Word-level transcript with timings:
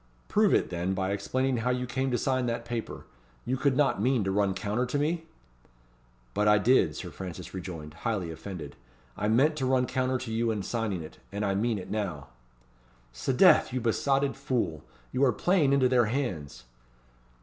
"Prove 0.27 0.51
it, 0.51 0.71
then, 0.71 0.95
by 0.95 1.11
explaining 1.11 1.57
how 1.57 1.69
you 1.69 1.85
came 1.85 2.09
to 2.09 2.17
sign 2.17 2.47
that 2.47 2.65
paper. 2.65 3.05
You 3.45 3.55
could 3.55 3.77
not 3.77 4.01
mean 4.01 4.23
to 4.23 4.31
run 4.31 4.55
counter 4.55 4.87
to 4.87 4.97
me?" 4.97 5.27
"But 6.33 6.47
I 6.47 6.57
did," 6.57 6.95
Sir 6.95 7.11
Francis 7.11 7.53
rejoined, 7.53 7.93
highly 7.93 8.31
offended. 8.31 8.75
"I 9.15 9.27
meant 9.27 9.55
to 9.57 9.67
run 9.67 9.85
counter 9.85 10.17
to 10.17 10.33
you 10.33 10.49
in 10.49 10.63
signing 10.63 11.03
it, 11.03 11.19
and 11.31 11.45
I 11.45 11.53
mean 11.53 11.77
it 11.77 11.91
now." 11.91 12.29
"'Sdeath! 13.13 13.71
you 13.71 13.79
besotted 13.79 14.35
fool, 14.35 14.83
you 15.11 15.23
are 15.23 15.31
playing 15.31 15.71
into 15.71 15.87
their 15.87 16.05
hands!" 16.05 16.63